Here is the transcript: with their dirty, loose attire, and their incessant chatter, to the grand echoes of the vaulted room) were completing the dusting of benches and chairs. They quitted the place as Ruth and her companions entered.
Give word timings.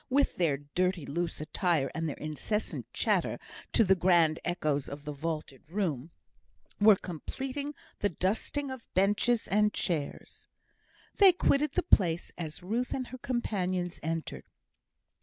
with 0.09 0.37
their 0.37 0.57
dirty, 0.57 1.05
loose 1.05 1.39
attire, 1.39 1.91
and 1.93 2.09
their 2.09 2.17
incessant 2.17 2.91
chatter, 2.91 3.37
to 3.71 3.83
the 3.83 3.93
grand 3.93 4.39
echoes 4.43 4.89
of 4.89 5.05
the 5.05 5.11
vaulted 5.11 5.61
room) 5.69 6.09
were 6.79 6.95
completing 6.95 7.75
the 7.99 8.09
dusting 8.09 8.71
of 8.71 8.81
benches 8.95 9.47
and 9.49 9.75
chairs. 9.75 10.47
They 11.17 11.31
quitted 11.31 11.73
the 11.73 11.83
place 11.83 12.31
as 12.35 12.63
Ruth 12.63 12.95
and 12.95 13.09
her 13.09 13.19
companions 13.19 13.99
entered. 14.01 14.47